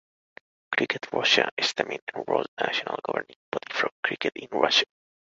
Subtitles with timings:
[0.75, 4.85] Cricket Russia is the main enrolled National Governing Body for Cricket in Russia.